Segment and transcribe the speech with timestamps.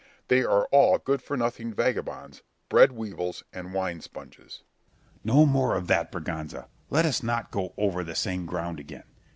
[0.29, 4.53] They are all good for nothing vagabonds, bread weevils and winesponges.
[4.55, 4.63] Scip.
[5.23, 9.03] No more of that, Berganza; let us not go over the same ground again.